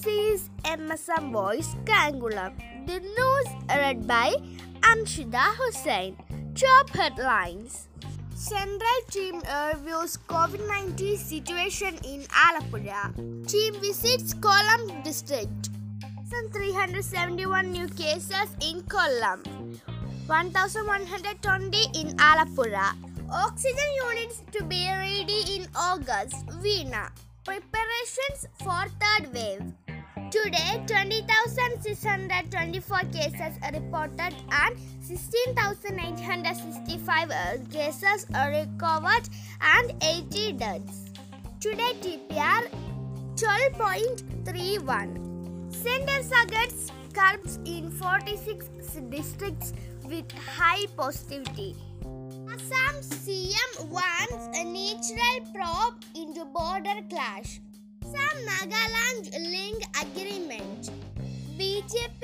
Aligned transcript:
MSM 0.00 1.32
Boys, 1.32 1.76
Kangulam. 1.84 2.52
The 2.86 3.00
news 3.00 3.48
read 3.68 4.06
by 4.06 4.34
Anshida 4.80 5.54
Hussain. 5.58 6.16
Top 6.54 6.88
headlines. 6.90 7.88
Central 8.34 9.00
team 9.10 9.42
reviews 9.44 10.16
COVID 10.26 10.66
19 10.66 11.18
situation 11.18 11.98
in 12.04 12.22
Alappuzha. 12.32 13.12
Team 13.46 13.74
visits 13.80 14.32
Kollam 14.34 15.04
district. 15.04 15.68
371 16.52 17.70
new 17.70 17.86
cases 17.88 18.48
in 18.62 18.80
Kollam. 18.84 19.44
1120 20.26 22.00
in 22.00 22.16
Alappuzha. 22.16 22.96
Oxygen 23.30 23.90
units 24.08 24.40
to 24.50 24.64
be 24.64 24.88
ready 24.88 25.56
in 25.56 25.68
August. 25.76 26.46
Veena. 26.46 27.10
Preparations 27.44 28.46
for 28.62 28.84
third 29.00 29.32
wave. 29.34 29.72
Today, 30.30 30.82
20,624 30.86 32.98
cases 33.12 33.58
are 33.64 33.72
reported 33.72 34.32
and 34.52 34.76
16,865 35.00 37.30
uh, 37.30 37.58
cases 37.68 38.26
are 38.32 38.50
recovered 38.50 39.28
and 39.60 39.92
80 40.00 40.52
deaths. 40.52 41.10
Today, 41.58 41.94
TPR 42.00 42.68
12.31. 43.34 45.74
Center 45.74 46.22
targets 46.28 46.92
curbs 47.12 47.58
in 47.64 47.90
46 47.90 48.68
districts 49.10 49.72
with 50.04 50.30
high 50.30 50.86
positivity. 50.96 51.74
Assam 52.48 53.00
CM 53.02 53.88
wants 53.88 54.46
a 54.56 54.62
natural 54.62 55.40
probe 55.52 56.04
into 56.14 56.44
border 56.44 57.02
clash. 57.08 57.60
Assam 58.02 58.36
Nagaland 58.48 59.26
link 59.52 59.78
agreement. 60.00 60.90
BJP 61.58 62.22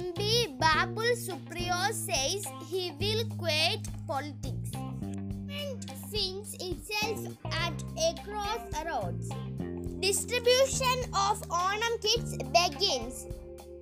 MB 0.00 0.58
Babul 0.58 1.10
Supriyo 1.24 1.92
says 1.92 2.46
he 2.68 2.92
will 3.00 3.24
quit 3.36 3.88
politics. 4.06 4.72
And 5.60 5.84
finds 6.10 6.54
itself 6.60 7.36
at 7.52 7.82
a 7.98 8.14
crossroads. 8.24 9.28
Distribution 10.00 10.98
of 11.12 11.42
Onam 11.48 11.94
kits 12.00 12.36
begins. 12.56 13.26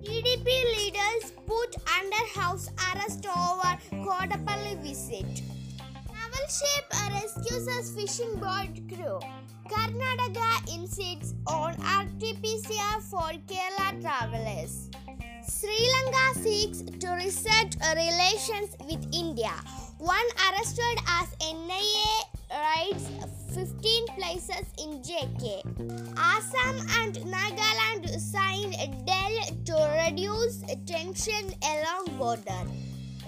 TDP 0.03 0.47
leaders 0.77 1.31
put 1.45 1.75
under 1.99 2.23
house 2.39 2.69
arrest 2.89 3.25
over 3.25 3.71
Kondapalli 4.05 4.81
visit. 4.81 5.56
Naval 6.37 6.49
ship 6.49 6.93
rescues 7.11 7.91
fishing 7.91 8.39
boat 8.39 8.75
crew. 8.89 9.19
Karnataka 9.69 10.75
insists 10.75 11.33
on 11.47 11.71
RT-PCR 11.73 13.01
for 13.01 13.31
Kerala 13.47 14.01
travelers. 14.01 14.89
Sri 15.47 15.77
Lanka 15.93 16.39
seeks 16.39 16.81
to 16.81 17.09
reset 17.13 17.75
relations 17.95 18.75
with 18.81 19.03
India. 19.13 19.53
One 19.97 20.27
arrested 20.49 20.97
as 21.07 21.27
NIA 21.41 22.17
raids 22.51 23.09
15 23.53 24.07
places 24.17 24.65
in 24.77 25.01
JK. 25.01 25.63
Assam 26.17 26.77
and 27.01 27.15
Nagaland 27.33 28.19
sign 28.19 28.73
a 28.73 28.87
deal 29.05 29.63
to 29.65 30.05
reduce 30.05 30.61
tension 30.85 31.53
along 31.63 32.17
border. 32.17 32.63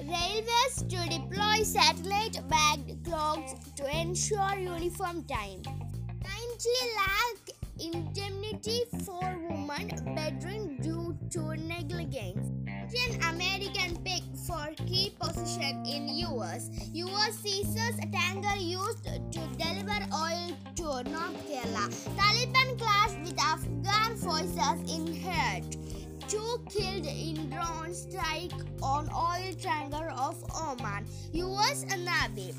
Railways 0.10 0.76
to 0.90 0.98
deploy 1.08 1.62
satellite 1.62 2.42
bagged 2.50 3.06
clocks 3.06 3.54
to 3.76 3.86
ensure 3.96 4.58
uniform 4.58 5.24
time. 5.26 5.62
90 5.62 6.70
lakh 6.98 7.50
indemnity 7.80 8.82
for 9.06 9.22
woman 9.48 9.90
bedridden 10.16 10.78
due 10.82 11.16
to 11.30 11.56
negligence. 11.58 12.50
Indian 12.68 13.22
American 13.30 13.98
pick 14.04 14.24
for 14.48 14.74
key 14.88 15.14
position 15.22 15.86
in 15.86 16.10
US. 16.26 16.72
US 16.92 17.36
seizes 17.38 18.00
tanker 18.12 18.58
used 18.58 19.04
to 19.04 19.42
deliver 19.62 20.00
oil 20.12 20.50
to 20.76 21.04
North 21.12 21.38
Korea. 21.46 21.86
Taliban 22.18 22.80
clash 22.80 23.14
with 23.24 23.40
Afghan 23.40 24.18
forces 24.18 24.80
in 24.92 25.14
Herat. 25.14 25.89
Two 26.30 26.62
killed 26.70 27.08
in 27.08 27.50
drone 27.50 27.92
strike 27.92 28.54
on 28.84 29.10
oil 29.10 29.52
tanker 29.60 30.14
of 30.16 30.36
Oman. 30.56 31.04
US 31.34 31.86
Navy. 31.86 32.54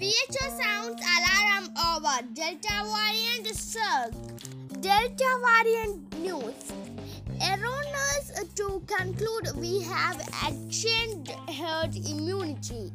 WHO 0.00 0.50
sounds 0.60 1.00
alarm 1.14 1.70
over 1.86 2.26
Delta 2.34 2.82
variant 2.90 3.46
surge. 3.54 4.12
Delta 4.80 5.40
variant 5.40 6.18
news. 6.18 6.72
Erroneous 7.56 8.32
uh, 8.36 8.44
to 8.56 8.82
conclude 8.86 9.56
we 9.56 9.80
have 9.82 10.20
achieved 10.46 11.30
herd 11.48 11.94
immunity. 11.96 12.92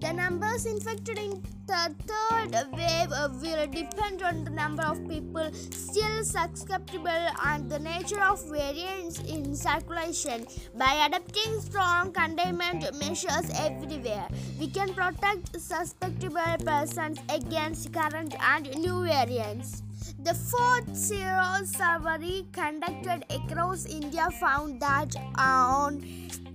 The 0.00 0.12
numbers 0.12 0.66
infected 0.66 1.18
in 1.18 1.42
the 1.66 1.94
third 2.08 2.52
wave 2.72 3.12
uh, 3.12 3.28
will 3.40 3.66
depend 3.68 4.22
on 4.22 4.44
the 4.44 4.50
number 4.50 4.82
of 4.82 5.06
people 5.08 5.48
still 5.70 6.24
susceptible 6.24 7.26
and 7.44 7.70
the 7.70 7.78
nature 7.78 8.20
of 8.20 8.44
variants 8.50 9.20
in 9.20 9.54
circulation. 9.54 10.46
By 10.76 11.06
adopting 11.06 11.60
strong 11.60 12.12
containment 12.12 12.82
measures 12.98 13.50
everywhere, 13.56 14.26
we 14.58 14.68
can 14.68 14.92
protect 14.94 15.60
susceptible 15.60 16.56
persons 16.64 17.20
against 17.28 17.92
current 17.92 18.34
and 18.40 18.74
new 18.78 19.04
variants. 19.04 19.82
The 20.24 20.34
fourth 20.34 20.96
sero 20.96 21.64
survey 21.64 22.44
conducted 22.52 23.24
across 23.28 23.86
India 23.86 24.30
found 24.38 24.78
that 24.80 25.16
on 25.36 26.00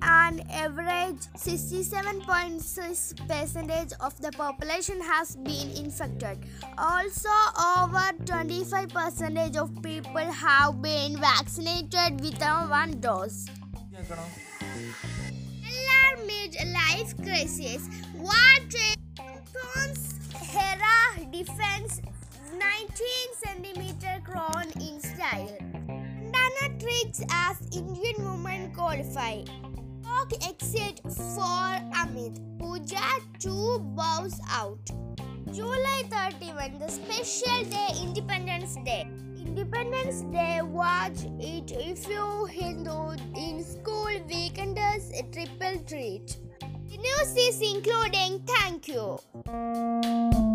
an 0.02 0.40
average 0.50 1.20
67.6% 1.36 3.94
of 4.00 4.18
the 4.22 4.32
population 4.32 5.02
has 5.02 5.36
been 5.36 5.70
infected. 5.76 6.40
Also, 6.78 7.28
over 7.78 8.14
25% 8.24 9.58
of 9.58 9.82
people 9.84 10.32
have 10.32 10.82
been 10.82 11.20
vaccinated 11.20 12.22
with 12.22 12.42
one 12.42 13.02
dose. 13.02 13.48
Mid 16.26 16.56
life 16.74 17.14
crisis. 17.22 17.88
What 18.18 18.74
Tones 19.54 20.16
Hera 20.34 21.26
defense 21.32 22.02
Tricks 26.98 27.22
as 27.32 27.58
Indian 27.76 28.16
women 28.20 28.72
qualify. 28.74 29.42
Talk 30.04 30.32
exit 30.48 31.02
for 31.04 31.70
Amit. 31.94 32.40
Puja 32.58 33.02
2 33.40 33.80
bows 33.96 34.40
out. 34.50 34.80
July 35.52 36.04
31, 36.10 36.80
the 36.80 36.90
special 36.90 37.64
day, 37.66 37.90
Independence 38.02 38.78
Day. 38.86 39.08
Independence 39.38 40.22
Day, 40.34 40.62
watch 40.62 41.24
it 41.40 41.72
if 41.72 42.08
you 42.08 42.46
Hindu 42.46 43.16
in 43.36 43.64
school 43.64 44.20
weekenders 44.30 45.12
a 45.18 45.24
triple 45.32 45.80
treat. 45.86 46.38
The 46.62 46.98
news 46.98 47.36
is 47.38 47.62
including 47.62 48.44
thank 48.46 48.88
you. 48.88 50.47